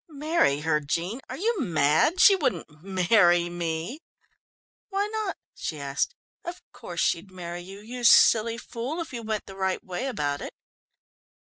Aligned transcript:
"Marry 0.09 0.61
her, 0.61 0.79
Jean; 0.79 1.21
are 1.29 1.37
you 1.37 1.59
mad? 1.61 2.19
She 2.19 2.35
wouldn't 2.35 2.81
marry 2.83 3.49
me." 3.51 3.99
"Why 4.89 5.05
not?" 5.11 5.37
she 5.53 5.79
asked. 5.79 6.15
"Of 6.43 6.59
course 6.71 6.99
she'd 7.01 7.29
marry 7.29 7.61
you, 7.61 7.81
you 7.81 8.03
silly 8.03 8.57
fool, 8.57 8.99
if 8.99 9.13
you 9.13 9.21
went 9.21 9.45
the 9.45 9.55
right 9.55 9.83
way 9.83 10.07
about 10.07 10.41
it." 10.41 10.55